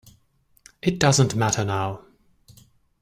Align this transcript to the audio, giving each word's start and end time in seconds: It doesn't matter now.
It 0.81 0.97
doesn't 0.97 1.35
matter 1.35 1.63
now. 1.63 2.03